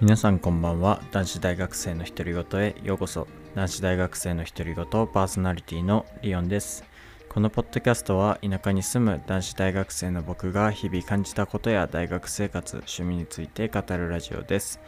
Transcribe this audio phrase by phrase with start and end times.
[0.00, 1.02] 皆さんこんばんは。
[1.12, 3.28] 男子大学生の独り言へようこそ。
[3.54, 6.84] 男子大学生の独り言パーソナリティのリオンです。
[7.28, 14.80] このポッドキャストは田舎に住む男子大学生の僕が日々感じたことや大学生活趣味について語るラジオです。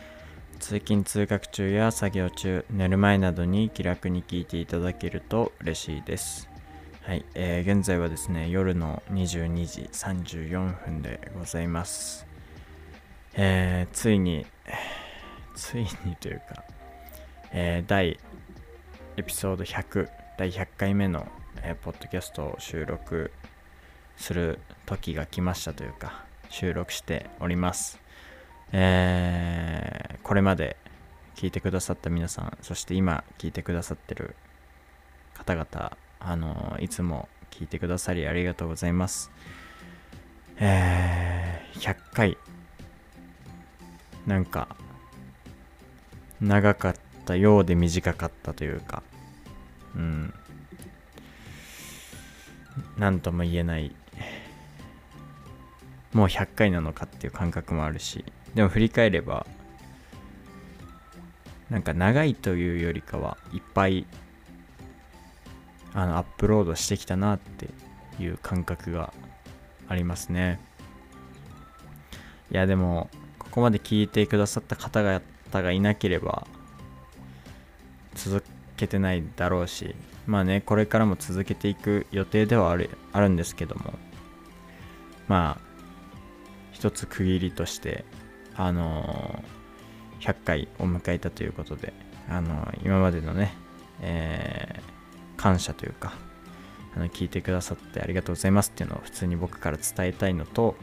[0.58, 6.48] 通勤通学中や作業中寝る前などに気楽に聞いていただけると嬉しいです。
[7.02, 12.26] はい、えー現在はですね夜の22時34分でございます。
[13.34, 14.46] えーついに
[15.54, 16.64] ついにというか、
[17.52, 18.18] えー第
[19.16, 21.26] エピソード100第100回目の、
[21.62, 23.30] えーポッドキャストを収録
[24.16, 28.00] する時が来ましたというか収録しております。
[28.72, 30.76] えーこれまで
[31.34, 34.36] 聞いてくださった皆さんそして今聞いてくださってる
[35.34, 39.30] 方々あのいつも聞いてくださりありがとうございます。
[40.58, 42.38] えー100回
[44.26, 44.76] なんか
[46.42, 49.02] 長かったようで短かったというか
[49.94, 50.34] うん。
[52.98, 53.94] なんとも言えない。
[56.12, 59.46] もう100回なのかっていう感覚もあるしでも振り返れば
[61.70, 64.06] なんか長いというよりかはいっぱい
[65.94, 67.70] あのアップロードしてきたなって
[68.22, 69.14] いう感覚が
[69.88, 70.60] ありますね。
[72.50, 73.08] いやでも
[73.38, 76.46] ここまで聞いてくださった方が々がいなければ
[78.14, 78.44] 続
[78.76, 79.94] けてないだろうし
[80.26, 83.94] まあねこれからも続けていく予定ではあるあるんですけども
[85.28, 85.72] まあ
[86.72, 88.04] 一つ区切りとして
[88.54, 89.62] あのー
[90.20, 91.92] 100回を迎えたということで
[92.28, 93.54] あのー今までのね、
[94.00, 94.92] えー
[95.42, 96.12] 感謝というか
[96.94, 100.76] あの聞いてくださってありがとうございますっていうのを普通に僕から伝えたいのと、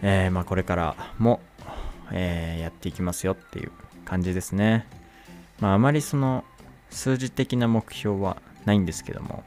[0.00, 1.40] えーまあ、これからも、
[2.12, 3.72] えーやっていきますよっていう
[4.04, 4.86] 感じですね。
[5.60, 6.44] まあ、あまりその
[6.90, 9.44] 数字的な目標はないんですけども、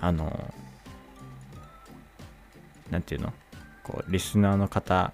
[0.00, 0.52] あの、
[2.90, 3.32] なんていうの？
[3.84, 5.12] こう、リスナーの方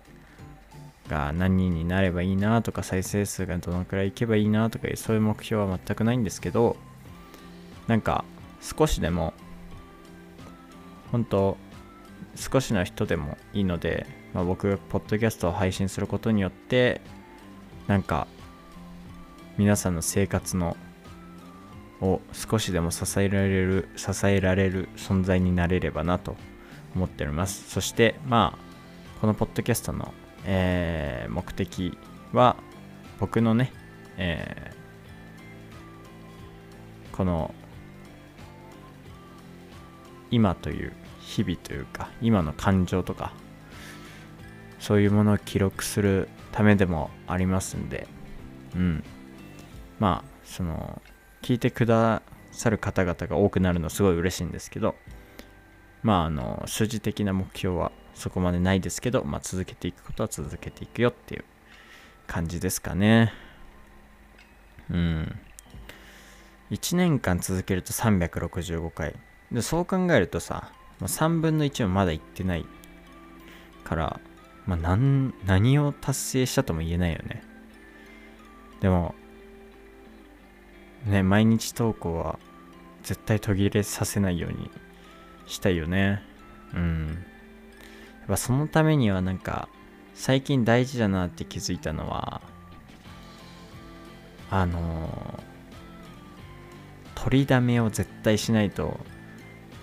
[1.08, 6.76] が何人になればいいなとか、再生数がどのくらいいけばいいなとかいう、そういう目標は全くないんですけど、
[7.86, 8.24] なんか
[8.60, 9.32] 少しでも、
[11.10, 11.56] 本当
[12.34, 17.00] 少しの人でもいいので、まあ、僕がポッドキャストを配信することによって
[17.86, 18.26] なんか
[19.56, 20.76] 皆さんの生活の
[22.00, 26.36] を少しでも支えられる支えられる存在になれればなと
[26.94, 27.68] 思っております。
[27.70, 30.14] そしてまあこのポッドキャストの、
[30.44, 31.98] えー目的
[32.32, 32.56] は
[33.18, 33.72] 僕のね、
[34.16, 34.78] えー
[37.18, 37.52] この
[40.30, 40.92] 今という
[41.28, 43.32] 日々というか今の感情とか
[44.78, 48.06] そういうものを記録するためでもありますんで
[48.74, 49.04] うん。
[49.98, 51.02] まあその
[51.42, 54.94] 聞いてくださる方々が多くなるのすごい嬉しいんですけど
[56.02, 61.44] まああの数字的な目標はそこまでないですけど、まあ、続けていくことは続けていくよっていう
[62.26, 63.32] 感じですかね。
[64.90, 65.38] うん。
[66.70, 69.14] 1年間続けると365回。
[69.52, 72.66] でそう考えるとさ、まあ、3分の1はまだいってない
[73.84, 74.20] から、
[74.66, 77.42] まあ、なん何を達成したとも言えないよね。
[78.80, 79.14] でも
[81.06, 82.38] ね毎日投稿は
[83.02, 84.70] 絶対途切れさせないように
[85.46, 86.22] したいよね。
[86.74, 87.24] うん。
[88.20, 89.68] やっぱそのためにはなんか
[90.14, 92.42] 最近大事だなって気づいたのは
[94.50, 95.48] あのー
[97.28, 98.96] 取りだめを絶対しないと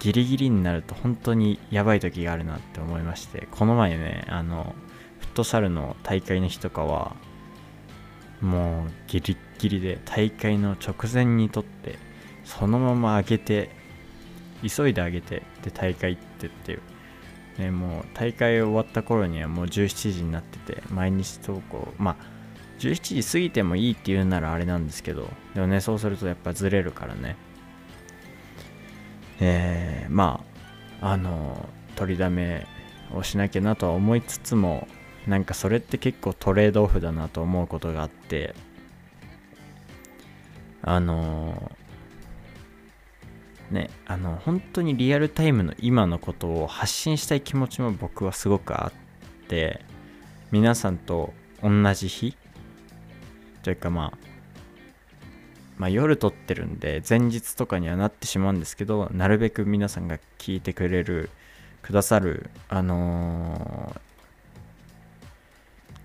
[0.05, 4.75] ギリギリになると本当にやばい時があるなって思いましてこの前ねあの
[5.19, 7.15] フットサルの大会の日とかは
[8.39, 11.97] もうギリッギリで大会の直前にとって
[12.43, 13.71] そのまま上げて
[14.61, 16.81] 急いで上げてで大会行ってっていう、
[17.57, 22.15] ね、もう大会終わった頃にはもう17時になってて毎日投稿まあ
[22.77, 27.37] 17時過ぎてもいいって言うならあれなんですけどでもねそうするとやっぱずれるからね。
[29.39, 30.43] えー、ま
[31.01, 32.65] ああの取りだめ
[33.13, 34.87] をしなきゃなとは思いつつも
[35.27, 38.55] なんかそれって結構トレードオフだなと思うことがあって
[40.81, 41.71] あの
[43.71, 49.81] ねあの本当にリアルタイムの今のことを発信したい気持ちも僕はすごくあって
[50.51, 51.33] 皆さんと
[51.63, 52.37] 同じ日
[53.63, 54.34] というかまあ
[55.77, 61.29] まあ夜撮ってるんで前日とかにはなってしまうんですけどなるべく皆さんが聞いてくれる
[61.81, 64.05] くださるあのー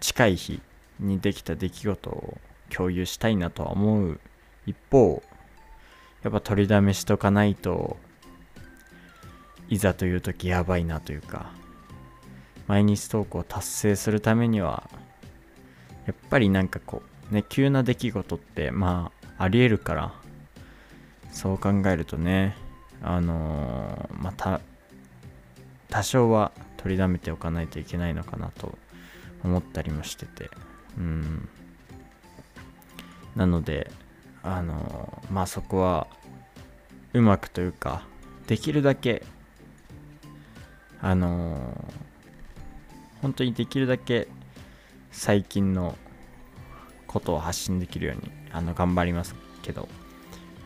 [0.00, 0.60] 近い日
[0.98, 2.38] にできた出来事を
[2.70, 4.20] 共有したいなとは思う
[4.66, 5.22] 一方
[6.22, 7.96] やっぱ取りだめしとかないと
[9.68, 11.52] いざという時やばいなというか
[12.66, 14.88] 毎日投稿を達成するためには
[16.06, 20.12] やっぱりなんかこうね急な出来事ってまあありえるから
[21.32, 22.54] そう考えるとね
[23.02, 24.60] あのー、また
[25.88, 28.78] 多少は取りだめておかないといけないのかなと
[29.42, 30.50] 思ったりもしてて
[30.98, 31.48] うん。
[33.34, 33.90] なので
[34.42, 36.06] あのまあそこは
[37.14, 38.02] うまくというか
[38.46, 39.24] できるだけ
[41.00, 41.82] あの
[43.22, 44.28] 本当にできるだけ
[45.10, 45.96] 最近の
[47.06, 49.88] ことを発信できるようにあの頑張りますけど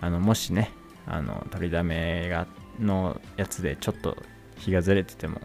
[0.00, 0.70] あのもしね
[1.06, 2.46] あの取りだめが
[2.80, 4.16] のやつでちょっと
[4.56, 5.40] 日がずれてても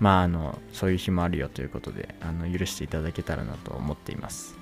[0.00, 4.56] まああのそういう日もあるよということであの許していただけたらなと思っています。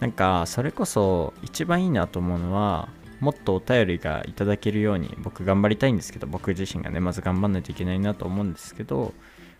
[0.00, 2.88] なんかそれこそ一番いいなと思うのは
[3.20, 9.12] もっとお便りがいただけるように僕頑張りたいんですけど僕自身がねまず頑張んないといけないなと思うんですけど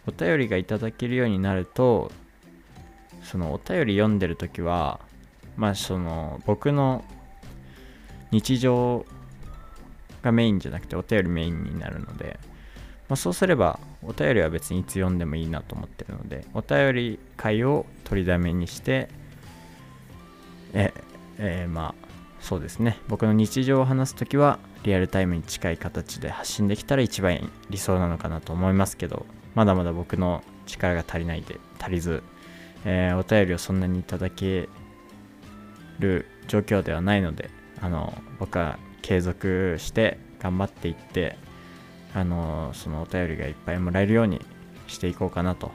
[0.06, 2.10] お便りがいただけるようになると
[3.22, 5.00] そのお便り読んでる時は
[5.60, 7.04] まあその僕の
[8.30, 9.04] 日常
[10.22, 12.40] がメインじゃなくてお便りメインになるので、
[13.10, 19.10] まあ、そうすればお便りは別にいつ読んでもいいなと思ってるのでお便り会を取りだめにして
[20.72, 20.94] え、
[21.36, 22.06] えー、まあ
[22.40, 22.96] そうですね。
[23.06, 32.22] 僕の日常を話す時はリアルタイムに近い形で発信できたら一番理想なのかなと思いますけどまだまだ僕の力が足りないで足りず、
[32.86, 34.70] えー、お便りをそんなにいただけ
[36.00, 37.50] る状況ではないので
[37.80, 41.36] あの僕は継続して頑張っていって
[42.14, 44.40] あのそのお便りがいっぱいもらえるように
[44.88, 45.70] していこうかなと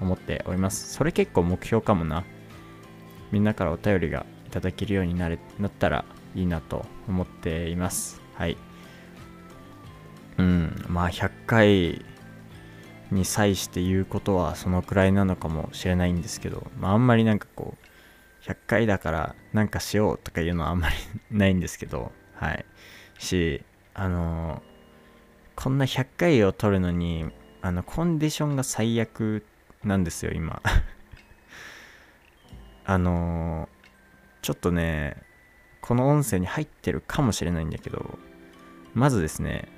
[0.00, 0.92] 思っております。
[0.94, 2.24] それ結構目標かもな。
[3.30, 6.04] みんなからお便りがいただけるようになれなったら
[6.34, 8.20] いいなと思っています。
[8.34, 8.56] はい。
[10.38, 12.04] うんまあ100回
[13.10, 17.83] に際して言うことはそのくらいなのかもしれないんですけど、まあ、あんまりなんかこう
[18.46, 20.96] 100回だからなんかしようとかいうのはあんまり
[21.30, 22.64] ないんですけどはい。
[23.18, 23.62] し
[23.94, 27.30] あのー、こんな100回を取るのに
[27.62, 29.44] あのコンディションが最悪
[29.82, 30.60] なんですよ今。
[32.86, 35.22] あのー、ちょっとね
[35.80, 38.18] この音声に入ってるかもしれないんだけど
[38.92, 39.68] まずですね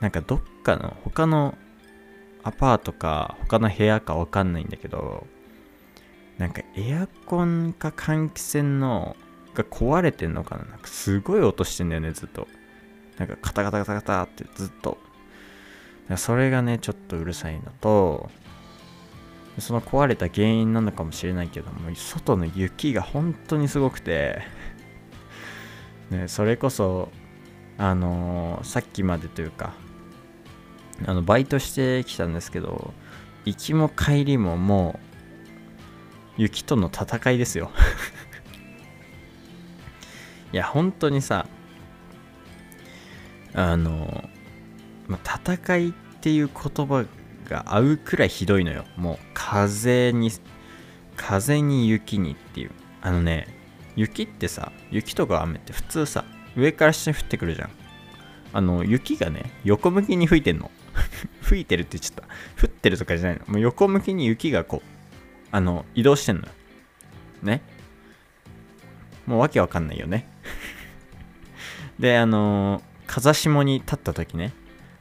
[0.00, 1.56] なんかどっかの他の
[2.42, 5.26] アパートか他の部屋かわかんないんだけど
[6.38, 9.16] なんかエアコンか換気扇の
[9.54, 10.64] が壊れてんのかな？
[10.64, 12.46] なんかすごい音してんだよねずっと。
[13.18, 14.98] なんかカタカタカタカタってずっと。
[16.16, 18.30] それがねちょっとうるさいのと
[19.58, 24.42] その壊れた原因なのかもしれないけども外の雪が本当にすごくて。
[26.08, 27.10] ね、それこそ
[27.78, 29.74] あのー、さっきまでというか
[31.04, 32.94] あのバイトしてきたんですけど
[33.44, 35.05] 行きも帰りももう
[36.36, 37.70] 雪との戦いですよ。
[40.52, 41.46] いや本当にさ
[43.54, 44.28] あの
[45.08, 47.06] ま、戦いっていう言葉
[47.48, 48.84] が合うくらいひどいのよ。
[48.96, 50.30] もう風に
[51.16, 52.70] 風に雪にっていう。
[53.00, 53.46] あのね
[53.94, 56.24] 雪ってさ雪とか雨って普通さ
[56.56, 57.70] 上から下に降ってくるじゃん。
[58.52, 60.70] あの雪がね横向きに吹いてんの。
[61.42, 62.34] 吹いてるって言っちゃった。
[62.62, 63.46] 降ってるとかじゃないの。
[63.46, 64.95] もう横向きに雪がこう
[65.50, 66.48] あの移動してんのよ。
[67.42, 67.62] ね。
[69.26, 70.28] もうわけわかんないよね。
[71.98, 74.52] であの、風下に立った時ね。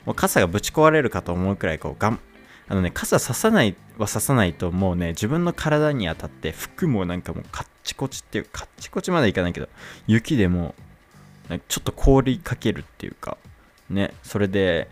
[0.05, 2.19] もう傘がぶち壊れるかと思うくらいこうがん
[2.67, 9.67] あのね傘ささないはささないともうね自分の体に当たって服もなんかもうカッチコチっていうかカッチコチまでいかないけど
[10.05, 10.75] 雪でも
[11.49, 13.37] うちょっと凍りかけるっていうか。
[13.89, 14.13] ね。
[14.23, 14.89] それで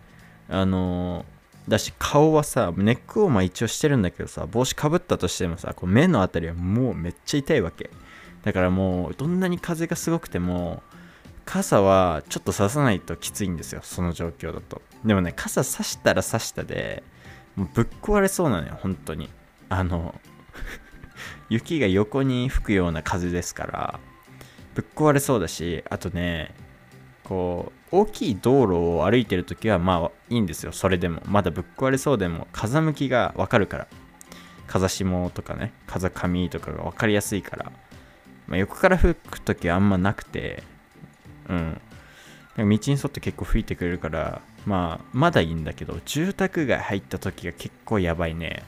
[0.50, 1.25] あの、
[1.67, 7.89] だし顔はさネックウォーマー一応してるんだけどさ帽子かぶったとしてもさこう目の辺りはもうめっちゃ痛いわけ。
[8.43, 10.84] だからもうどんなに風がすごくても
[11.46, 14.82] 傘はちょっとささないときついんですよその状況だと。
[15.05, 17.03] でもね傘さしたらさしたで
[17.55, 19.29] もうぶっ壊れそうなのよ本当に。
[19.70, 20.15] あの
[21.50, 24.00] 雪が横に吹くような風ですから
[24.75, 26.53] ぶっ壊れそうだしあとね
[27.34, 30.72] こう大きい道路を歩いてる時はまあいいんですよ。
[30.72, 31.20] それでも。
[31.25, 33.88] まだぶっ壊れそうでも風向きがわかるから。
[34.68, 37.72] 風下とかね風上とかが分かりやすいから、
[38.48, 40.62] まあ、横から吹く時はあんまなくて。
[41.50, 41.82] うん。
[42.56, 48.63] 道に沿って結構吹いてくれるからまあまだいいんだけど住宅街入った時が結構やばいね。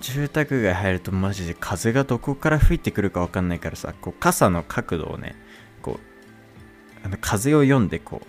[0.00, 5.34] 住宅街入るとマジで風がどこから吹いてくるか分かんないからさこう傘の角度をね
[7.04, 8.26] あの風を読んでこう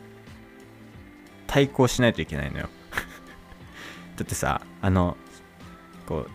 [1.47, 2.69] 対抗しないといけないのよ。
[4.17, 5.17] だってさあの
[6.05, 6.31] こう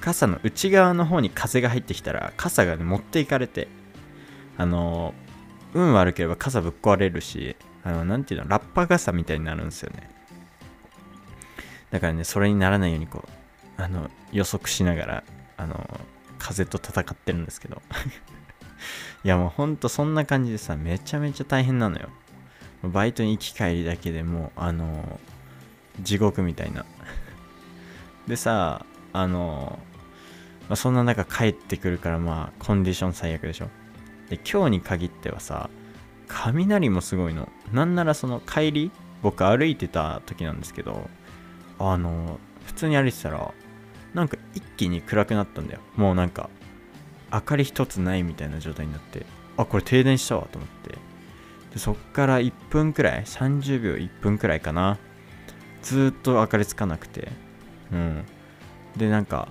[0.00, 3.68] 傘の内側の方に風が入ってきたら傘が、ね、持っていかれて
[4.56, 5.14] あの
[5.74, 10.10] 運悪ければ傘ぶっ壊れるしあのなていうのラッパ傘みたいになるんですよね。
[11.90, 13.24] だからねそれにならないようにこ
[13.78, 15.24] うあの予測しながら
[15.58, 16.00] あの
[16.38, 17.82] 風と戦ってるんですけど。
[19.24, 22.08] いやもうほんとそんな感じでさめちゃめちゃ大変なのよ。
[22.82, 25.18] バイトに行き帰りだけでもうあの
[26.00, 26.84] 地獄みたいな。
[28.28, 29.78] でさあの、
[30.68, 33.68] まあ、そんな中帰ってくるからまあコンディション最悪でしょ。
[34.28, 35.70] で今日に限ってはさ
[36.28, 37.48] 雷もすごいの。
[37.72, 38.90] なんならその帰り
[39.22, 41.08] 僕歩いてた時なんですけど
[41.78, 43.52] あの普通に歩いてたら
[44.14, 45.80] なんか一気に暗くなったんだよ。
[45.96, 46.48] もうなんか
[47.32, 50.98] 明かり一つないみたいな状態になってあこれ停電したわと思って。
[51.72, 54.98] でそっから1分くらい30秒1分くらいかな。
[55.82, 57.32] ずっと明かりつかなくて。
[57.92, 58.24] うん。
[58.96, 59.48] でなんか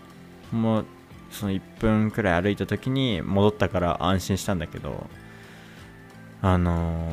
[0.51, 0.85] もう
[1.31, 5.07] その1分くらい歩いた時に戻ったから安心したんだけど
[6.41, 7.11] あの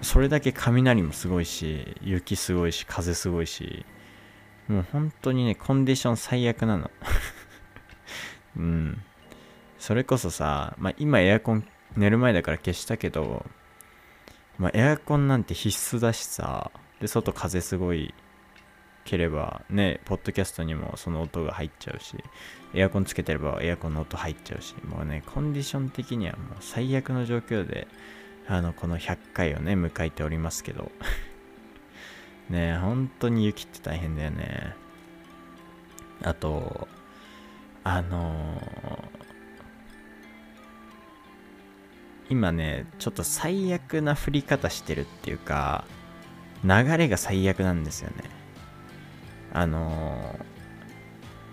[0.00, 3.84] ー、それだけ雷もすごいし雪すごいし風すごいし
[4.68, 6.90] もう本当にねコンディション最悪なの。
[8.56, 9.02] うん。
[9.78, 13.44] それこそさ、まあ、今エアコン寝る前だから消したけど、
[14.58, 16.70] まあ、エアコンなんて必須だしさ
[17.00, 18.14] で外風すごい
[19.04, 22.16] ければねポッドキャストにもその音が入っちゃうし
[22.72, 27.86] エアコンつけてればエアコンの音入っちゃうしもうねコンディション的にはもう最悪の状況で
[28.48, 30.90] あのこの100回をね迎えておりますけど。
[32.50, 34.76] ね本当に雪って大変だよね。
[36.22, 36.88] あと
[37.84, 38.74] あのー
[42.30, 45.84] 今ねちょっと最悪な降り方してるっていうか
[46.64, 48.24] 流れが最悪なんですよね。
[49.52, 50.38] あの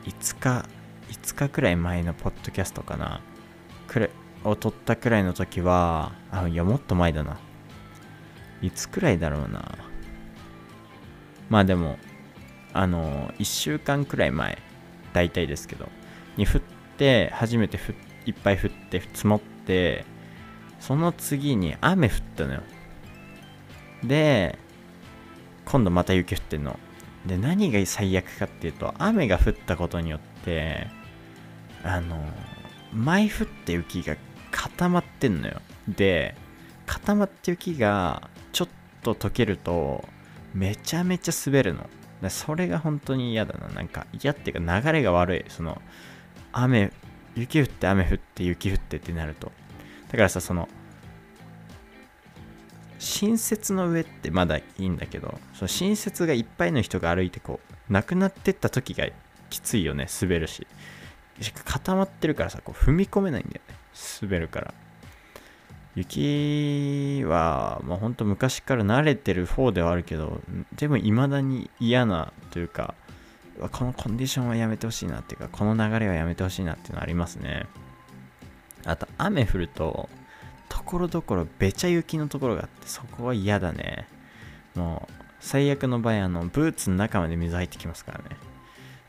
[0.06, 0.66] ー、5日
[1.10, 3.22] 5日くらい前のポッドキャストかな。
[3.88, 4.10] くら
[4.46, 7.38] を撮ったくらいの時はあいやもっと前だな。
[8.62, 9.78] いつくらいだろうな。
[11.50, 12.00] まあでも
[12.72, 14.58] あのー、1週間くらい前
[15.12, 15.90] 大体ですけど。
[16.42, 16.62] に降っ
[16.98, 17.94] て初めてふ
[18.26, 20.06] いっぱい降って積もって
[20.80, 22.64] その次に雨降ったのよ。
[24.04, 24.58] で、
[25.66, 26.80] 今度また雪降ってんの。
[27.28, 30.88] で、何が最悪かっていうと、雨が降ったことによって、
[31.84, 32.18] あの、
[32.92, 34.18] 前降って雪が
[34.50, 35.62] 固まってんのよ。
[35.88, 36.36] で、
[36.88, 38.68] 固まって雪がちょっ
[39.04, 40.04] と溶けると、
[40.56, 41.88] めちゃめちゃ滑るの。
[42.30, 43.68] それが本当に嫌だな。
[43.68, 45.46] なんか嫌っていうか流れが悪い。
[45.48, 45.80] その、
[46.52, 46.92] 雨、
[47.36, 49.52] 雪降って雨降って雪降ってってなると。
[50.12, 50.68] だからさその
[53.00, 59.08] 新雪の上ってまだいいんだけどその新雪がいっぱいの人が歩いてこうなくなってった時が
[59.50, 60.68] きついよね滑るし
[61.66, 63.76] 固まってるからさこう踏み込めないんだよね
[64.22, 64.74] 滑るから
[65.96, 70.40] 雪はもうほんと昔から慣れてる方ではあるけど
[70.76, 72.94] でも未だに嫌なというか
[73.70, 77.68] このコンディションはやめてほしいなっていうかこの流れはやめてほしいなっていうのはありますね。
[78.86, 80.10] あと雨降ると
[80.70, 84.08] ところどころべちゃ雪のところがあってそこは嫌だね。
[84.76, 88.38] もう最悪の場合あのブーツの中まで水入ってきますからね。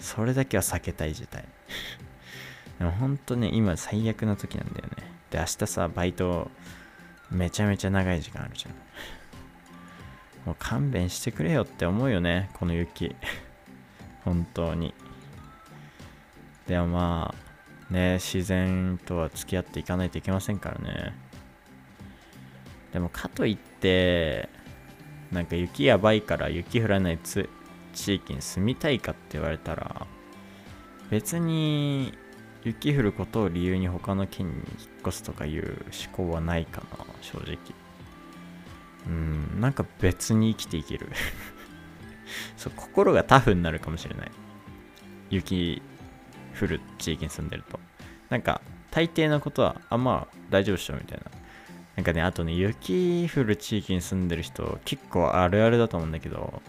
[0.00, 1.44] それだけは避けたい事態。
[2.78, 5.12] でもほんとね今最悪な時なんだよね。
[5.30, 6.50] で明日さバイト
[7.30, 8.72] めちゃめちゃ長い時間あるじゃん。
[10.44, 13.14] もう勘弁してくれよって思うよねこの雪。
[14.24, 14.94] 本当に
[16.66, 17.52] でもまあ
[17.92, 21.14] ね、自然とは付き合っていかないといけませんからね。
[22.92, 24.48] でもかといって、
[25.30, 27.48] なんか雪やばいから雪降らない地
[28.14, 30.06] 域に住みたいかって言われたら、
[31.10, 32.14] 別に
[32.64, 34.62] 雪降ることを理由に他の県に引っ
[35.06, 37.58] 越すとかいう思考はないかな、正直。
[39.06, 41.08] うん、なんか別に生きていける
[42.56, 44.30] そう、心がタフになるかもしれない。
[45.30, 45.82] 雪
[46.60, 47.80] 降る地域に住んでると。
[48.28, 48.60] なんか、
[48.90, 51.30] 大抵のことは、あ、まあ、大丈夫っしょ、みたいな。
[51.96, 56.62] なんかね、あとね、雪降る地域に住んでる人、結構あるあるだと思うんだけど、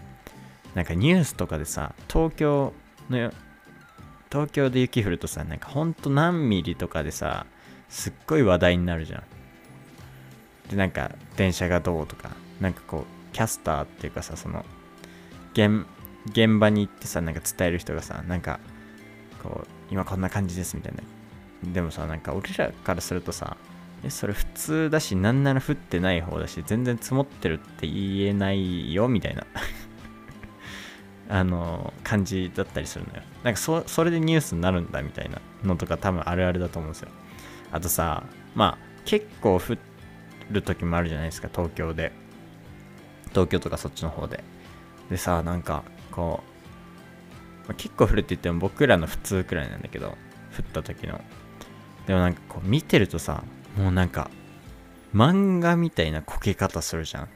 [0.74, 2.72] なんかニュースとかでさ、東京
[3.08, 3.32] の、
[4.30, 7.46] 東京で雪降るとさ、なんかほんと何ミリとかでさ、
[7.88, 9.22] すっごい話題になるじゃん。
[10.70, 12.30] で、なんか、電車がどうとか、
[12.60, 14.64] なんかこう、キャスターっていうかさ、その、
[15.54, 15.86] 現、
[16.26, 18.60] 現場に行ってさなんか伝える人がさなんか
[19.42, 21.02] こう今こんな感じですみたいな。
[21.72, 23.56] でもさなんか俺らからするとさ
[24.02, 29.46] えそれ普通だしなんなら降ってない方だし全然積もってるって言えないよみたいな。
[31.26, 33.22] あの感じだったりするのよ。
[33.44, 37.08] なんかそそれでニュースになるんだみたいなのとか多分あるあるだと思うんですよ。
[37.72, 39.76] あとさまあ結構降
[40.50, 42.12] る時もあるじゃないですか東京で。
[43.30, 44.44] 東京とかそっちの方で。
[45.10, 46.42] でさなんかこ
[47.64, 51.20] う、まあ、結構降るって言っても僕らの普通くらいなんだけど降った時の。
[52.06, 53.44] でもなんかこう見てるとさ
[53.76, 54.30] もうなんか
[55.14, 57.28] 漫画みたいなこけ方するじゃん。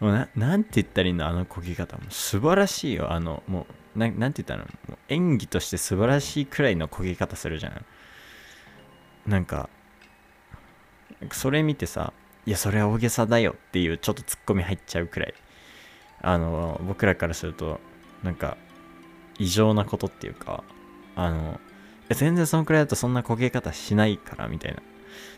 [0.00, 1.26] もうななんて言ったらいいの？
[1.26, 2.04] あのこぎ方も。
[2.10, 3.12] 素晴らしいよ。
[3.12, 4.64] あのもうななんて言ったの？
[4.88, 7.84] もう演技として素晴らしいくらいのこぎ方するじゃん。
[9.26, 9.70] なんか
[11.32, 12.12] それ見てさ
[12.44, 15.34] いやそれは大げさだよっていうちょっとツッコミ入っちゃうくらい。
[16.24, 17.80] あの僕らからすると
[18.22, 18.56] なんか
[19.38, 20.64] 異常なことっていうか
[21.14, 21.60] あの
[22.10, 24.82] 全然そのくらいだとそんな焦げ方しないからみたいな。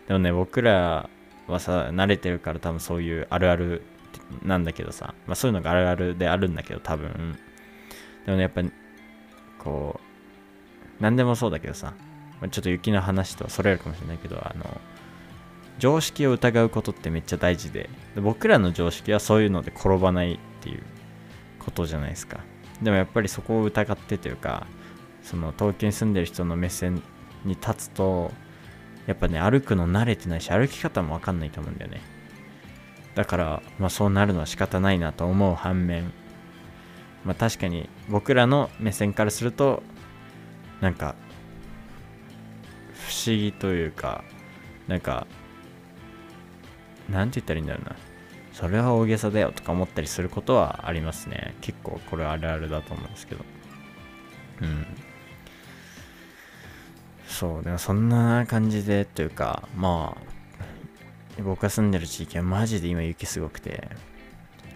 [0.06, 1.10] でもね僕ら
[1.48, 3.82] はさ慣れてるから多分そういうあるある
[4.42, 7.38] なんだけどさ、まあ、そういうのがあるあるであるんだけど多分。
[8.24, 8.62] でもねやっぱ
[9.58, 11.94] こう何でもそうだけどさ
[12.50, 14.80] ちょっと雪の話とはそれるかもしれないけどあの
[15.78, 20.82] 常識を疑うことってめっちゃ大事でで僕らの常識はそういうので転ばないっていう
[21.60, 22.40] ことじゃないですか。
[22.82, 24.66] でもやっぱりそこを疑ってというか
[25.22, 27.02] その東京に住んでる人の目線
[27.44, 28.32] に立つと
[29.06, 32.00] やっぱね歩くの慣れてないし歩き方もわかんないと思うんだよね。
[33.14, 36.12] だから、まあ、そうなるのは仕方ないなと思う反面、
[37.24, 39.82] まあ、確かに僕らの目線からすると
[40.82, 41.14] なんか
[42.92, 44.22] 不思議というか
[44.86, 45.26] なんか
[47.08, 47.96] なんて言ったらいいんだろうな。
[48.56, 51.54] それは大げさだよとか思ったりすることはありますね。
[51.60, 53.44] 結構これあるあるだと思うんですけど。
[54.62, 54.86] うん。
[57.28, 63.88] そうでもそんな感じでというかまあ僕が住んでる地域はマジで今雪すごくて、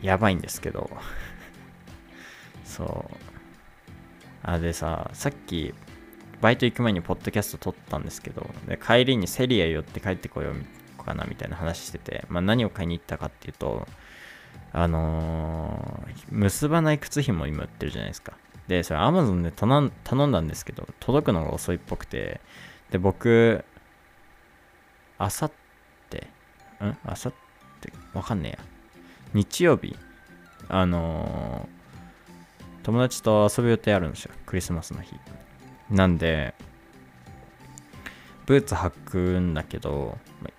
[0.03, 0.91] やばいんですけど、
[2.65, 3.17] そう。
[4.43, 5.73] あ、でさ、さっき、
[6.43, 10.55] バイト行く前にポッドキャスト撮ったんですけど、で帰りにセリア寄って帰ってこよう
[11.05, 13.87] かなみたいな話してて、まあ、何を買いに行ったかっていうと、
[14.73, 18.35] あのー、結ばない靴紐今売ってるじゃないですか。
[18.69, 22.41] で、それ Amazon で頼んだんですけど、届くのが遅いっぽくて、
[22.91, 23.65] で、僕、
[25.19, 25.53] あさっ
[26.09, 26.29] て
[26.81, 26.97] ん？
[27.05, 27.33] あさっ
[27.81, 28.59] てわかんねえや。
[29.35, 29.97] 日曜日
[30.69, 34.33] あのー、友達と遊ぶ予定あるんですよ。
[34.47, 35.15] クリスマスの日。
[35.91, 36.55] なんで
[38.47, 40.17] ブーツ履くんだけど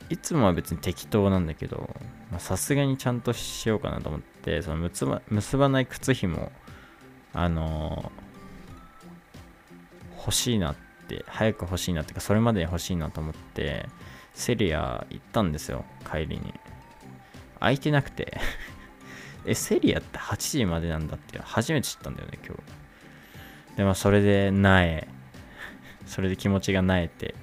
[0.09, 1.89] いつもは別に適当なんだけど
[2.37, 6.51] さすがにちゃんとしようかなと思ってその結ば結ばない靴ひも
[7.33, 10.75] あのー、欲しいなっ
[11.07, 13.87] て早く欲しいなっていうかそれまでに欲しいなと思って
[14.33, 16.53] セリア行ったんですよ、帰りに。
[17.59, 18.39] 空いてなくて
[19.45, 23.77] え、セリアって8時までなんだって初めて知ったんだよね、今日。
[23.77, 25.07] で、まあ、それで、なえ、
[26.05, 27.35] それで気持ちがなえて、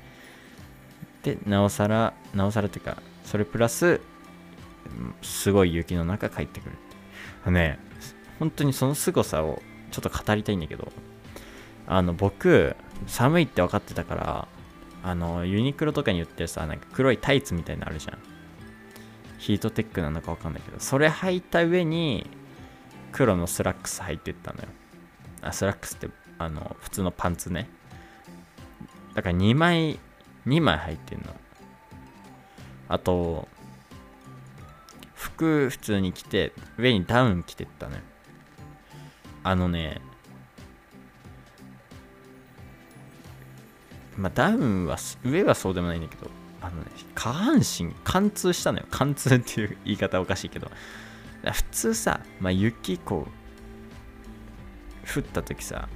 [1.22, 4.00] で、なおさら、なおさらっていうか、それプラス、
[5.22, 6.76] すごい雪の中帰ってくる
[7.44, 7.78] てね、
[8.38, 10.90] 本当にその凄さをちょっと語りたいんだけど、
[11.86, 12.76] あの、僕、
[13.06, 14.48] 寒いって分かってたから、
[15.02, 18.18] あの、ユニクロとかに売ってるさ、なんか黒いタイツみたいなのあるじゃん。
[19.38, 22.26] ヒートテックなのかわかんないけど、それ履いた上に、
[23.12, 24.68] 黒のスラックス履いてったのよ。
[25.42, 27.68] あ、スラックスって、あの、普通のパンツね。
[29.14, 29.98] だから2枚、
[30.48, 31.26] 2枚入ってんの。
[32.88, 33.46] あと、
[35.14, 38.02] 服普通に着て、上にダウン着てったのよ。
[39.44, 40.00] あのね、
[44.16, 46.30] まあ、ダウンは、上はそうでもないんだけど、
[46.60, 48.86] あのね、下半身貫通したのよ。
[48.90, 50.70] 貫通っていう言い方おかしいけど。
[51.44, 55.88] 普通さ、まあ、雪こう、降った時さ、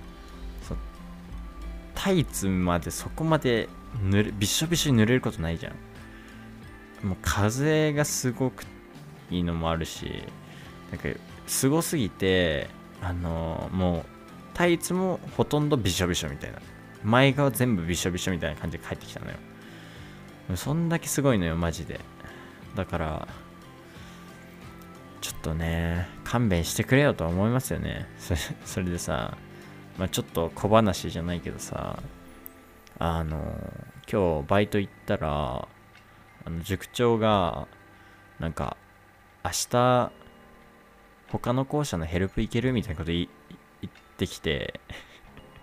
[1.94, 3.68] タイツまでそこまで
[4.00, 7.06] 濡れ、びしょびしょに濡れることないじゃん。
[7.06, 8.64] もう風がすごく
[9.30, 10.24] いいのもあるし、
[10.90, 11.08] なんか、
[11.46, 12.68] すごすぎて、
[13.00, 14.04] あの、もう、
[14.54, 16.58] タイツもほとんどびしょびしょみたいな。
[17.02, 19.36] 前側全部びしょびしょみたいな感じで帰ってきたのよ。
[20.56, 22.00] そんだけすごいのよ、マジで。
[22.74, 23.28] だから、
[25.20, 28.06] ちょっとね、勘弁してくれよとは思いますよね。
[28.18, 29.36] それそれでさ、
[29.98, 31.98] まあ、ちょっと小話じゃないけどさ、
[33.04, 33.58] あの、
[34.08, 35.66] 今日バイト行ったら、
[36.44, 37.66] あの塾長が、
[38.38, 38.76] なんか、
[39.44, 40.12] 明日、
[41.26, 43.28] 他の校舎のヘルプ行けるみたいなこと言
[43.84, 44.80] ってきて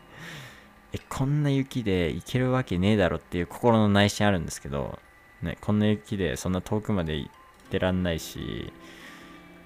[0.92, 5.00] えこんな雪で行けるわけねえだろっていう心の内心あるんですけど、
[5.44, 7.32] ね、こんな雪でそんな遠くまで行っ
[7.70, 8.74] てらんないし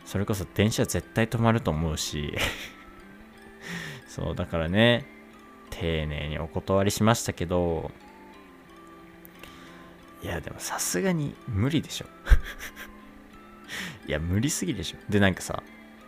[0.05, 2.37] それこそ電車絶対止まると思うし
[4.07, 5.12] そうだからね
[5.83, 7.91] 丁寧にお断りしましたけど
[10.23, 12.05] いやでもさすがに無理でしょ。
[14.07, 14.97] いや無理すぎでしょ。
[15.09, 15.61] でなんかさ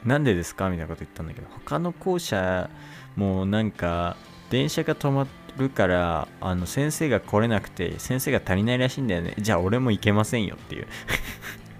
[0.05, 2.69] なんでですかみたいなこと言ったんだけど他の校舎
[3.17, 4.15] もうなんか
[4.49, 9.33] 電車が止まるからあの先生が来れなくて先生が足りないらしいんだよね。
[9.38, 10.88] じゃあ俺も行けませんよっていう。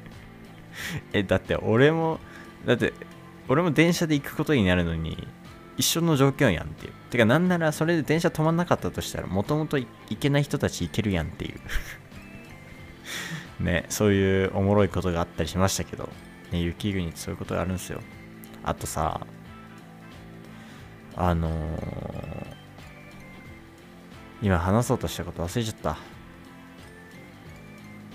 [1.13, 2.19] えだって俺も
[2.65, 2.91] だって
[3.47, 5.25] 俺も電車で行くことになるのに
[5.77, 6.93] 一緒の状況やんっていう。
[7.09, 9.88] てかなんならそれで電車止まんなかったとしたらもともと行
[10.19, 11.59] けない人たち行けるやんっていう。
[13.63, 16.09] ねそういうおもろいことがあったりしましたけど、
[16.51, 18.01] ね、雪国ってそういうことがあるんですよ。
[18.63, 19.25] あとさ
[21.17, 22.55] あのー、
[24.41, 25.97] 今話そうとしたこと忘れちゃった。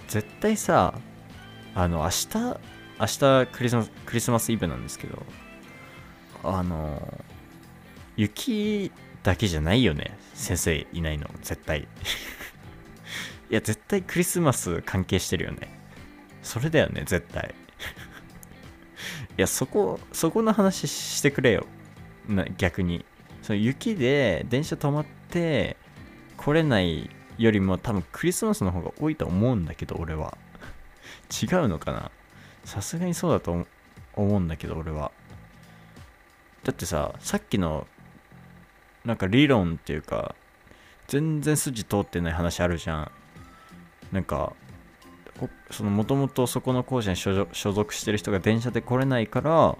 [0.09, 0.95] 絶対さ
[1.75, 2.61] あの明日
[2.99, 5.23] 明日クリスマスクリスマスイブなんですけど
[6.43, 7.25] あの
[8.21, 10.19] 雪だけじゃないよね。
[10.35, 11.31] 先生いないの。
[11.41, 11.89] 絶対。
[13.51, 15.71] いや絶対クリスマス関係してるよね。
[16.43, 17.55] それだよね絶対。
[19.39, 21.67] いやそこそこの話してくれよ。
[22.29, 23.07] な逆に。
[23.41, 25.79] その雪で電車止まって
[26.37, 30.37] 来れないよりも多分クリスマスの方が多いと思うんだけど俺は。
[31.43, 32.11] 違うのかな。
[32.67, 33.67] さすがにそうだと
[34.13, 35.11] 思うんだけど俺は。
[36.65, 37.87] だってささっきの
[39.05, 40.35] なんか理論っていうか
[41.09, 43.11] 全然筋通ってない話あるじゃん。
[44.13, 44.53] なんか
[45.71, 49.77] そのもともとそこの校舎に所属してる人が電車で来れないから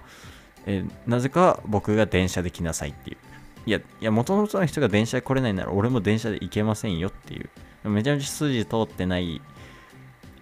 [0.65, 3.17] えなぜか僕が電車で来なさいっていう。
[3.67, 7.49] いやいやもともとの人が電車で来れないなら俺も電車で行けませんよっていう。
[7.89, 9.41] めちゃめちゃ筋通ってない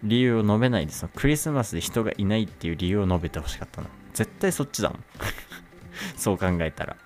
[0.04, 5.04] 理由を述べないでそのクリスマスで人がいないっていう理由を述べてほしかったな絶対そっちだもん。
[6.16, 6.98] そう考えたら。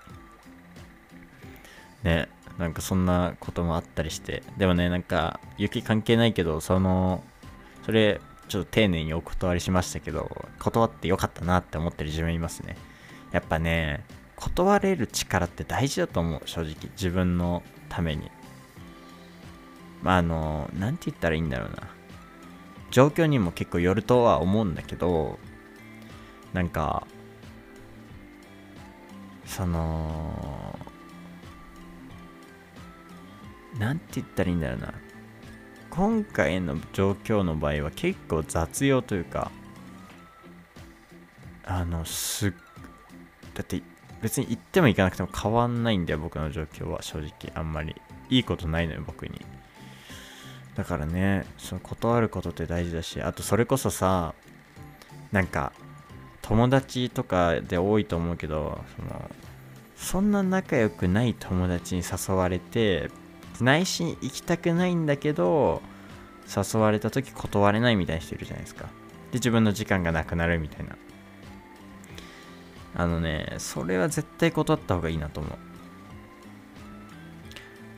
[2.04, 4.42] ねなんかそんなこともあったりして。
[4.56, 7.24] でもねなんか雪関係ないけどその
[7.84, 12.76] それちょっと丁寧にお断りしましたけど断ってよかったなって思ってる自分いますね。
[13.32, 14.04] やっぱね
[14.36, 16.74] 断れる力って大事だと思う正直。
[16.92, 18.30] 自分のために。
[20.02, 21.88] まああの何て言ったらいいんだろうな。
[22.90, 25.40] 状況にも結構よるとは思うんだけど
[26.52, 27.08] なんか
[29.46, 30.73] その
[33.78, 34.94] なんて言ったらいいんだろうな。
[35.90, 39.52] 今回の状況の場合は結構雑用というか
[41.64, 42.52] あのすっ
[43.54, 43.80] だって
[44.20, 47.52] 別に行っても行かなくても変わんないんだよ僕の状況は正直。
[47.54, 47.94] あんまり
[48.30, 49.40] いいことないのよ僕に。
[50.74, 54.34] だからねその断ることって大事だしあとそれこそさ
[55.30, 55.72] なんか
[56.42, 59.30] 友達とかで多いと思うけどその
[59.96, 63.10] そんな仲良くない友達に誘われて
[63.60, 65.82] 内心行きたくないんだけど
[66.48, 68.84] 誘われた時断れないみたいな人いるじゃないですか。
[68.84, 70.96] で自分の時間がなくなるみたいな。
[72.96, 75.58] あのねそれは絶対断った方がいいなと思う。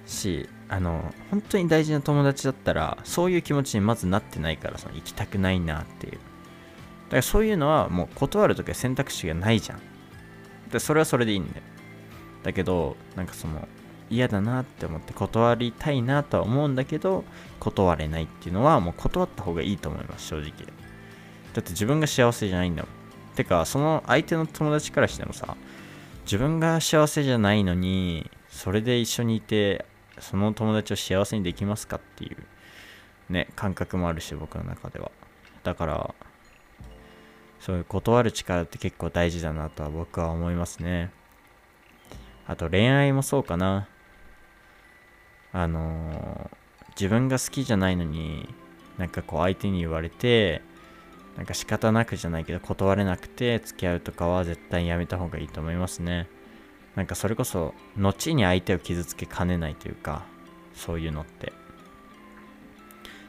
[0.08, 6.12] しあの本当に大事な友達だったらそういう気持ちにまずなってないからその行きたくないなっていう。
[6.12, 6.18] だ
[7.10, 9.80] からそういうのはもう断るときは選択肢がないじゃん。
[10.70, 11.62] でそれはそれでいいんだよ。
[12.42, 13.68] だけどなんかその
[14.10, 17.24] 嫌だなって思って断りたいなとは思うんだけど
[17.58, 20.50] 断れないっていうのはもう断った方がいいと思います正直。
[21.54, 23.34] だって自分が幸せじゃないんだもん。
[23.34, 25.56] てかその相手の友達からしてもさ
[26.24, 29.84] 自分が幸せじゃないのにそれで一緒にいて
[30.18, 32.36] その友達を幸せにできますかっていう
[33.32, 35.10] ね感覚もあるし僕の中では。
[35.62, 36.14] だから
[37.60, 41.10] そういう断る力って結構大事だなとは僕は思いますね。
[42.46, 43.88] あと恋愛もそうかな。
[45.52, 46.50] あの、
[46.98, 48.48] 自分が好きじゃないのに
[48.96, 50.62] なんかこう相手に言われて
[51.36, 56.28] なんか仕方なくじゃないけど断れなくて付き合うとかは絶対やめた方がいいと思いますね。
[56.94, 60.24] なんかそれこそ後に相手を傷つけかねないというか
[60.74, 61.52] そういうのって。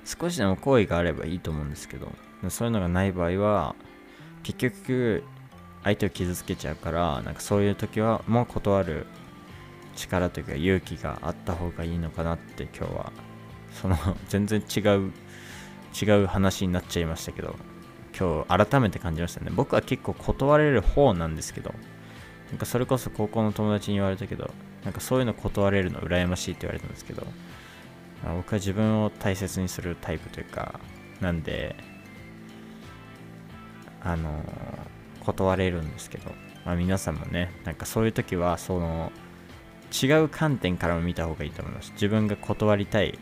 [0.05, 2.09] 少しでも好意があればいいと思うんですけど
[2.47, 3.75] そういうのがない場合は
[4.41, 5.23] 結局
[5.83, 9.05] 相手を傷つけちゃうからなんかそういう時はもう断る
[9.97, 13.11] 力というか勇気があった方がいいのかなって今日は。
[13.73, 13.97] その
[14.29, 15.11] 全然違う
[15.99, 17.55] 違う話になっちゃいましたけど
[18.17, 19.51] 今日改めて感じましたね。
[19.53, 21.73] 僕は結構断れる方なんですけど
[22.49, 24.51] なんかそれこそ高校の友達に言われたけど
[24.83, 27.25] なんかそういうの断れるの羨ましいって言われたんですけど
[28.23, 30.79] 僕は自分を大切にするタイプというか
[31.19, 31.75] なんで
[34.01, 34.43] あの
[35.19, 36.31] 断れるんですけど、
[36.65, 39.11] まあ、皆さんもねなんかそういう時はその
[39.91, 41.91] 違う観点からも見た方がいいと思います。
[41.93, 43.17] 自分が断りたい。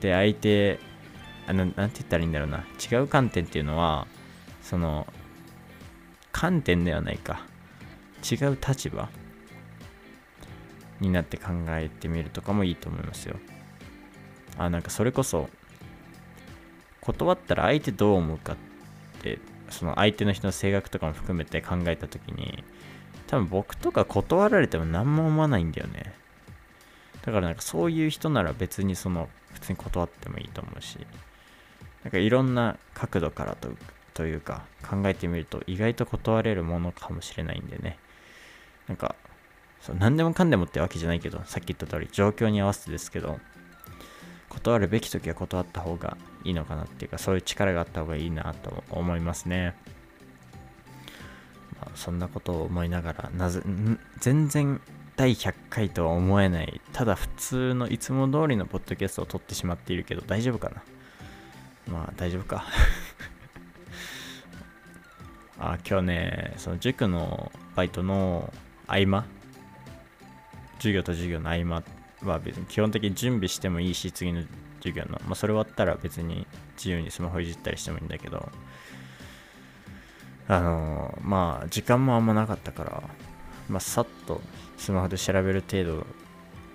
[0.00, 0.80] で相手
[1.46, 2.64] あのなんて言ったらいいんだろうな。
[2.90, 4.06] 違う観点っていうのは
[4.62, 5.06] その
[6.32, 7.46] 観点ではないか。
[8.30, 9.08] 違う立場
[11.00, 13.36] になって考えてみるとかもいいと思いますよ。
[14.58, 15.48] あなんかそれこそ
[17.00, 18.56] 断ったら相手どう思うかっ
[19.22, 22.62] てその相手の人の性格とかも含めて考えた時に
[23.32, 26.12] 多分僕とか断られても何も思わないんだよね。
[27.24, 30.98] だからなんかそういう人なら別にその普通に断ってもいいと思うし。
[32.04, 33.70] なんかいろんな角度からと
[34.12, 37.96] というか考えてみると意外と断れるものかもしれないんでね。
[38.86, 39.14] なんか
[39.80, 43.40] そう何でもかんでもってわけじゃないけどさっき言った通り状況に合わせてですけど
[44.50, 49.74] 断るべき時は断った方がいいのかなっていうかそういう力があった方がいいなと思いますね、
[51.94, 53.62] そんなことを思いながらなぜ
[54.18, 54.80] 全然
[55.16, 56.80] 第100回とは思えない。
[56.92, 60.82] ただ普通のいつも通りのポッドキャストを撮ってしまっているけど大丈夫かな？
[61.92, 62.64] まあ大丈夫か。
[65.58, 68.52] あ今日ねその塾のバイトの
[68.86, 69.24] 合間
[70.78, 71.84] 授業と授業の合間
[72.22, 74.42] は別に基本的に準備してもいいし次の
[74.78, 78.48] 授業の、まあ、それ終わったら別に自由にスマホいじったりしてもいいんだけど
[80.48, 83.02] あのまあ時間もあんまなかったから
[83.68, 84.40] まあさっと
[84.76, 86.06] スマホで調べる程度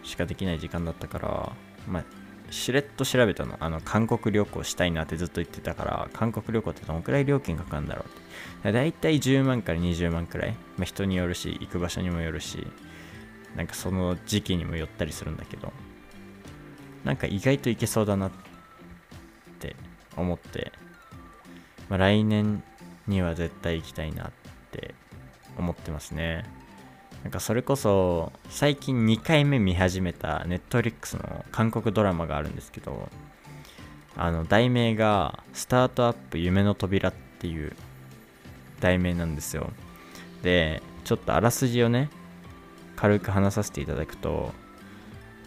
[0.04, 1.52] しかできない時間だったから
[1.88, 2.04] まあ
[2.50, 3.58] しれっと調べたの。
[3.60, 8.72] あの韓国旅行したいなってずっと言ってたから韓国旅行ってどのくらい料金かかるんだろうって。
[8.72, 12.66] だいたい10万から20万くらい、まあ、人によるし行く場所にもよるし
[13.56, 15.72] なんかその時期にもよったりするんだけど
[17.04, 18.32] なんか意外といけそうだなっ
[19.60, 19.76] て
[20.16, 20.72] 思って、
[21.90, 22.64] まあ、来年
[23.08, 24.32] には絶対行きたいなっ
[24.72, 24.94] て
[25.58, 26.46] 思ってますね
[27.24, 33.10] なんかそれこそ最近2回目見始めたネットリックスの韓国ドラマがあるんですけど
[34.16, 37.76] あの題名が「スタートアップ夢の扉」っていう
[38.80, 39.72] 題名なんですよ
[40.44, 42.10] でちょっとあらすじをね
[42.98, 44.52] 軽く話させていただくと、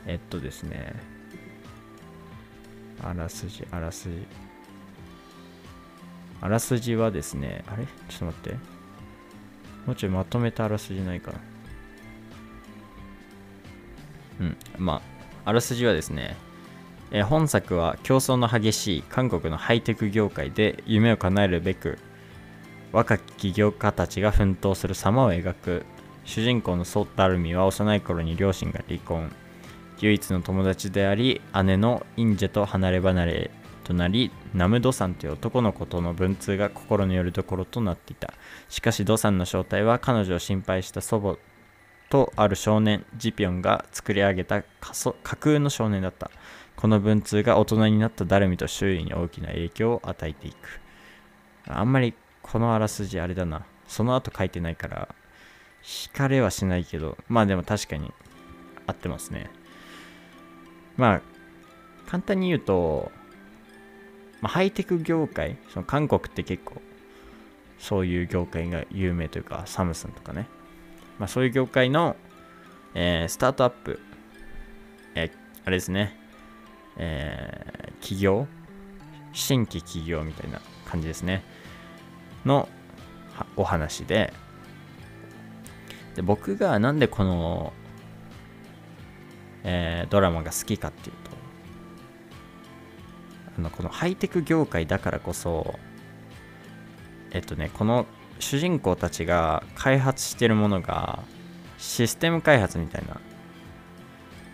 [0.06, 0.94] えっとですね、
[3.02, 4.26] あらすじ、あらすじ。
[6.40, 7.84] あらすじはですね、あれ？
[7.84, 8.56] ちょっと待って。
[9.86, 11.40] もうちょいまとめたあらすじないかな。
[14.40, 15.02] うん、ま
[15.44, 16.36] あ、あらすじはですね、
[17.10, 21.98] え本作は競争の激しい韓国のハイテク業界で夢を叶えるべく
[22.92, 25.84] 若き起業家たちが奮闘する様を描く
[26.24, 29.30] 主人公のソッタルミは幼い頃に両親が離婚
[29.98, 33.50] 唯一の友達であり姉のインジェと離れ離れ
[33.90, 38.32] となりナム・ドさんという男の子との文通が心のよりどころとなっていた。
[38.68, 41.38] しかしドさんの正体は彼女を心配した祖母
[42.08, 46.30] とある少年ジピョンが作り上げた架空の少年だった。
[46.76, 50.80] この文通が大人になったダルミと周囲に大きな影響を与えていく。
[51.66, 53.66] あんまりこのあらすじあれだな。
[53.88, 55.08] その後書いてないから
[55.82, 58.12] 惹かれはしないけど、まあでも確かに
[58.86, 59.50] 合ってますね。
[60.96, 61.22] まあ、
[62.08, 63.10] 簡単に言うと、
[64.40, 66.80] まあ、ハイテク業界、その韓国って結構、
[67.78, 70.46] そういう業界が有名というか、サムスンとかね。
[71.18, 72.16] まあそういう業界の、
[72.94, 74.00] えー、スタートアップ、
[75.14, 75.30] えー、
[75.64, 76.18] あれですね、
[76.96, 78.46] えー、企業、
[79.32, 81.42] 新規企業みたいな感じですね。
[82.44, 82.68] の
[83.56, 84.32] お話で、
[86.14, 87.72] で僕がなんでこの、
[89.64, 91.16] えー、ドラマが好きかっていう
[93.60, 95.78] のこのハイテク業界だからこそ
[97.30, 98.06] えっとねこの
[98.38, 101.20] 主人公たちが開発してるものが
[101.78, 103.20] システム開発みたいな。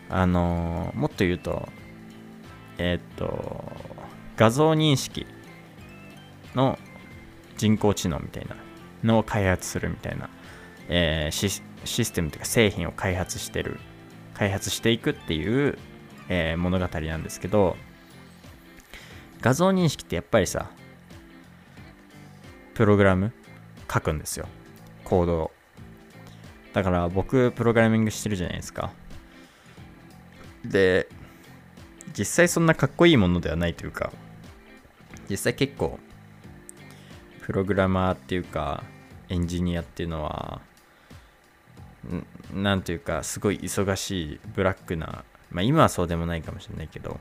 [0.08, 1.68] あの、もっと言うと
[2.78, 3.64] えっと
[4.36, 5.26] 画像認識
[6.54, 6.78] の
[7.56, 8.54] 人工知能みたいな
[9.02, 10.30] のを開発するみたいな
[10.88, 13.78] えー、システムというか製品を開発してる
[14.34, 15.78] 開発していくっていう、
[16.28, 17.76] えー、物語なんですけど
[19.40, 20.70] 画像認識ってやっぱりさ
[22.74, 23.32] プログラム
[23.92, 24.46] 書くんですよ。
[25.04, 25.50] コードを。
[26.72, 28.92] だから僕プログラミングしてるじゃないですか。
[30.64, 31.08] で
[32.16, 34.12] 実際そんなかっこいいものではないというか
[35.28, 35.98] 実際結構
[37.42, 38.82] プログラマーっていうか
[39.28, 40.60] エンジニアっていうのは
[42.52, 47.18] なんというかすごい忙しいブラックなまあ今はそうでもないかもしれないけど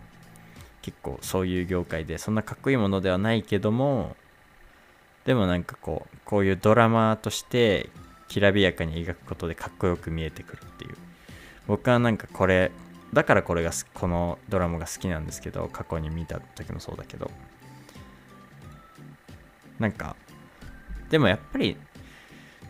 [0.86, 4.16] 結構そういう業界でそんなかっこいいものではないけども
[5.26, 7.90] でもなんかこうこういうドラマとして
[8.28, 10.96] きらびやかに描くことでかっこよく見えてくるっていう。
[11.66, 12.72] 僕はなんかこれ
[13.14, 17.32] だからこれがこのドラマが好きなんですけど過去に見た時もそうだけど。
[19.80, 20.16] なんか
[21.10, 21.78] でもやっぱり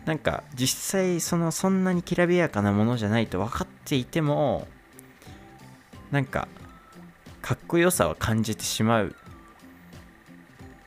[0.06, 4.66] なんか実際そのそんなにきらびやかなものじゃないと分かっていても
[6.10, 6.48] なんか
[7.46, 9.14] かっこよさは感じてしまう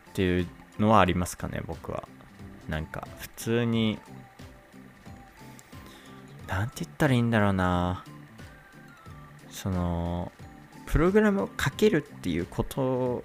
[0.09, 2.05] っていうのはありますかね僕は。
[2.67, 3.97] なんか普通に
[6.49, 8.03] なんて言ったらいいんだろうな。
[9.49, 10.33] その
[10.85, 13.23] プログラムをかけるっていうこと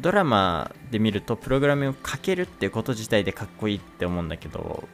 [0.00, 4.88] ドラマで見るとプログラムをかけるっていうこと自体でかっこいいって思うんだけど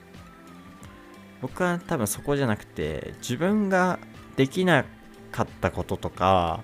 [1.42, 4.00] 僕は多分そこじゃなくて自分が
[4.34, 4.84] できな
[5.34, 6.62] かったこととか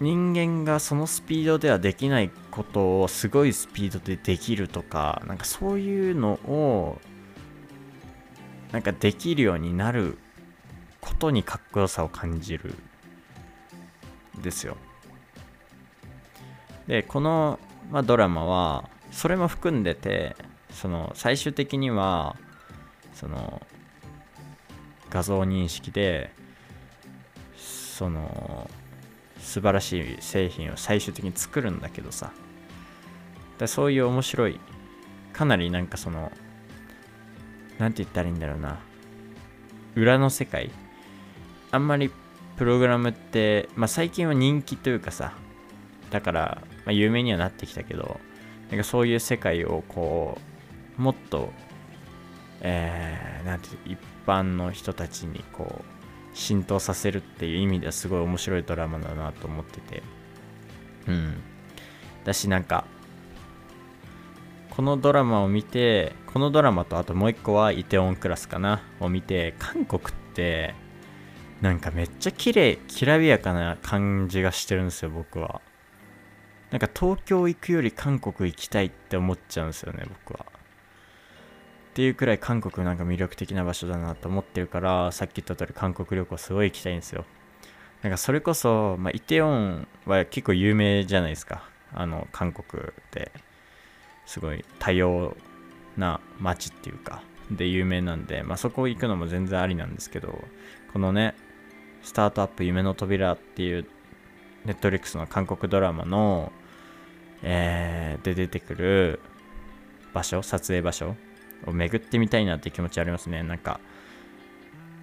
[0.00, 6.98] 人間がそのスピードではできないことをすごいスピードでできるとかなんかそういうのを
[8.72, 10.16] なんかできるようになる
[11.02, 12.74] ことにかっこよさを感じる
[14.42, 14.76] ですよ。
[16.86, 17.58] でこの、
[17.90, 20.36] まあ、ドラマはそれも含んでて
[20.70, 22.36] その最終的には
[23.14, 23.60] その
[25.10, 26.30] 画像認識で
[27.96, 28.70] その
[29.38, 32.30] 素晴らしい製品を最終的に作るんだけどさ。
[33.56, 34.60] だそういう面白い
[35.32, 36.30] かなりなんかその
[37.78, 38.80] 何て言ったらいいんだろうな。
[39.94, 40.70] 裏の世界。
[41.70, 42.10] あんまり
[42.56, 45.32] プログラムって、まあ、最近は人気というかさ。
[46.10, 48.20] だから、まあ、有名にはなってきたけど
[48.70, 50.38] なんかそういう世界をこ
[50.98, 51.50] うもっと
[52.60, 55.95] えー、なんて一般の人たちにこう
[56.36, 60.02] 浸透させるっていう意味ではすごい面白いドラマだなと思ってて。
[61.08, 61.34] うん。
[62.24, 62.84] だしなんか
[64.70, 70.74] このドラマを見てこのドラマとあともう一個はイテウォンクラスかなを見て韓国って
[71.62, 75.62] なんかめっちゃ綺麗きらびやかな感じがしてるんですよ僕は。
[76.70, 80.44] なんか東京行くより韓国行きたいって思っちゃうんですよね僕は
[81.96, 87.24] っていうくらい韓国なんか魅力的な場所だなと思ってるからさっき言った通り韓国旅行すごい行きたいんですよ。
[88.02, 91.62] なんかそれこそ、まあ、イテウォンは結構有名じゃないですか。
[91.94, 93.32] あの韓国で。
[94.26, 95.34] すごい多様
[95.96, 100.44] な街っていうかで有名なんで、まあ、そこ行くのも全然ありなんですけど
[100.92, 101.34] このね
[102.02, 103.86] スタートアップ夢の扉っていう
[104.64, 106.52] ネットリックスの韓国ドラマの、
[107.42, 109.20] えー、で出てくる
[110.12, 111.14] 場所撮影場所
[111.66, 113.42] を巡ってみたいなって気持ちありますね。
[113.42, 113.80] なんか、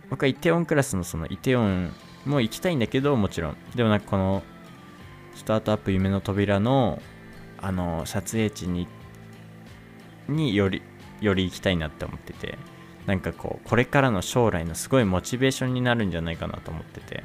[0.09, 1.91] 僕はイテオンクラスのそのイテオン
[2.25, 3.57] も行きたいんだけど、もちろん。
[3.75, 4.43] でもなんかこの、
[5.35, 7.01] スタートアップ夢の扉の、
[7.57, 8.87] あの、撮影地に、
[10.27, 10.81] により、
[11.21, 12.57] より行きたいなって思ってて、
[13.05, 17.23] なんかこう、これからの将来のすごいモチベーションになるんじゃないかなと思ってて、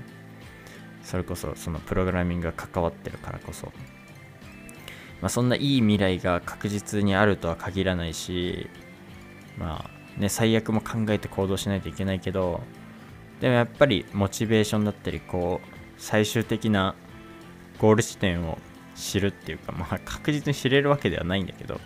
[1.03, 3.73] それこそそのプログラミングが関わってるからこそ、
[5.23, 8.69] まあ、そんないい未来が確実にあるとは限らないし、
[9.59, 12.61] まあね、最悪も考えて行動しないといけないけど、
[13.41, 16.95] でもやっぱりモチベーションだったり、こう、最終的な
[17.79, 18.59] ゴール地点を
[18.97, 21.81] 知るっていうか、まあ確実に知れるわけではないんだけど、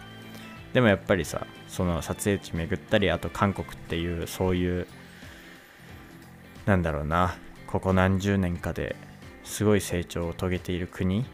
[0.73, 4.87] でもやっぱりさ、その撮影地巡ったり、あと韓国っていう、そういう、
[6.67, 7.37] なんだろうな、
[7.73, 8.97] ここ何十年かで
[9.45, 11.25] すごい成長を遂げている国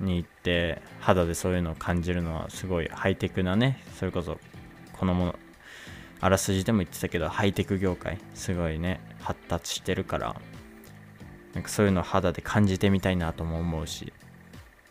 [0.00, 4.38] に行って肌でそういうのを感じるのはすごいハイテクなねそれこそ
[4.98, 5.38] このもの
[6.20, 10.36] あらすじでも言ってたけどハイテク業界すごいね発達してるから
[11.54, 14.12] なんかそういうのを肌で感じてみたいなとも思うし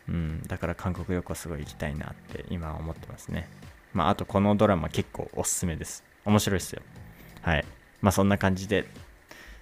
[0.10, 3.47] うんだから韓国旅行すごい行きたいなって今思ってますね。
[3.93, 6.04] まああとこのドラマ結構おすすめです。
[6.26, 6.82] 面白いですよ。
[7.41, 7.66] はい。
[8.01, 8.86] まあそんな感じで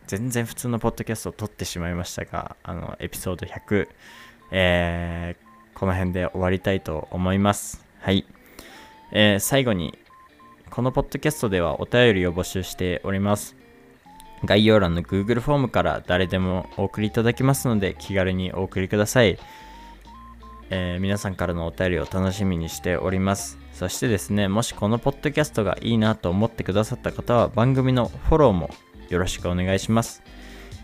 [0.08, 3.90] 全然普通のポッドキャストを撮ってしまいましたがあのエピソード100
[4.52, 7.86] えー、この辺で終わりたいと思います。
[8.00, 8.26] はい。
[9.12, 9.98] えー、最後に
[10.70, 13.56] このポッドキャストではお便りを募集しております。
[14.46, 19.38] 概要欄の Google フォームから誰でもお送りいただけますので気軽にお送りください。
[20.70, 23.58] えー、皆さんからのお便りを楽しみにしております。
[23.74, 28.70] そしてですね、もしこのポッドキャストがいいなと思ってくださった方は番組のフォローも
[29.10, 30.22] よろしくお願いします。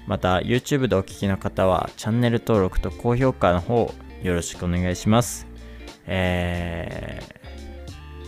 [0.07, 5.47] また YouTube でお聴きの方はチャンネル登録と高評価の方よろしくお願いします。
[6.05, 7.21] え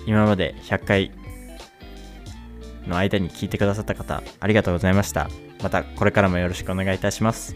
[0.06, 1.12] ー、今まで100回
[2.88, 5.30] の間に聞いてくださった方、ありがとうございました。
[5.62, 7.56] またこれからもよろしくお願いいたします。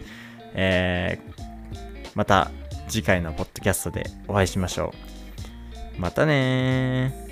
[0.54, 2.50] えー、また
[2.88, 4.92] 次回のポッドキャストでお会いしましょ
[5.96, 6.00] う。
[6.00, 7.29] またね